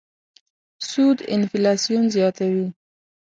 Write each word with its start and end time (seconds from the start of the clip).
سود 0.89 1.19
انفلاسیون 1.33 2.05
زیاتوي. 2.13 2.65